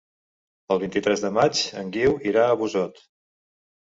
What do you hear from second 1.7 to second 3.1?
en Guiu irà a Busot.